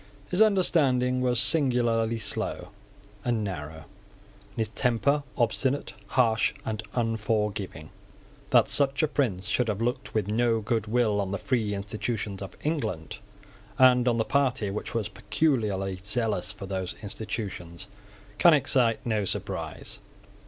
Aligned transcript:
His 0.31 0.41
understanding 0.41 1.21
was 1.21 1.39
singularly 1.39 2.17
slow 2.17 2.69
and 3.23 3.43
narrow, 3.43 3.81
and 4.51 4.57
his 4.57 4.69
temper 4.69 5.21
obstinate, 5.37 5.93
harsh, 6.07 6.55
and 6.65 6.81
unforgiving. 6.95 7.91
That 8.49 8.67
such 8.67 9.03
a 9.03 9.07
prince 9.07 9.45
should 9.47 9.67
have 9.67 9.79
looked 9.79 10.15
with 10.15 10.27
no 10.27 10.59
good 10.59 10.87
will 10.87 11.21
on 11.21 11.29
the 11.29 11.37
free 11.37 11.75
institutions 11.75 12.41
of 12.41 12.57
England, 12.63 13.19
and 13.77 14.07
on 14.07 14.17
the 14.17 14.25
party 14.25 14.71
which 14.71 14.95
was 14.95 15.07
peculiarly 15.07 15.99
zealous 16.03 16.51
for 16.51 16.65
those 16.65 16.95
institutions, 17.03 17.87
can 18.39 18.55
excite 18.55 19.05
no 19.05 19.23
surprise. 19.23 19.99